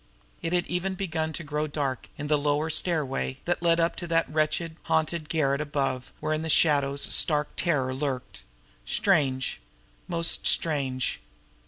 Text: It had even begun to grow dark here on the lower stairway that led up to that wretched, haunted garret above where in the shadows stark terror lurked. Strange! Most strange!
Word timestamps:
It 0.41 0.51
had 0.51 0.65
even 0.65 0.95
begun 0.95 1.31
to 1.33 1.43
grow 1.43 1.67
dark 1.67 2.07
here 2.15 2.23
on 2.23 2.27
the 2.27 2.35
lower 2.39 2.71
stairway 2.71 3.37
that 3.45 3.61
led 3.61 3.79
up 3.79 3.95
to 3.97 4.07
that 4.07 4.27
wretched, 4.27 4.75
haunted 4.85 5.29
garret 5.29 5.61
above 5.61 6.11
where 6.19 6.33
in 6.33 6.41
the 6.41 6.49
shadows 6.49 7.03
stark 7.13 7.49
terror 7.55 7.93
lurked. 7.93 8.41
Strange! 8.83 9.61
Most 10.07 10.47
strange! 10.47 11.21